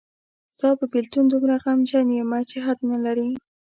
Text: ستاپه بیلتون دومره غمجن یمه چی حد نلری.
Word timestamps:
ستاپه 0.53 0.85
بیلتون 0.93 1.25
دومره 1.27 1.55
غمجن 1.63 2.07
یمه 2.19 2.39
چی 2.49 2.57
حد 2.65 2.79
نلری. 2.89 3.29